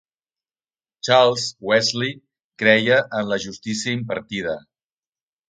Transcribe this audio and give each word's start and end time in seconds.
Charles 1.07 1.43
Wesley 1.67 2.15
creia 2.63 2.97
en 3.19 3.29
la 3.35 3.39
justícia 3.45 3.95
impartida. 4.01 4.57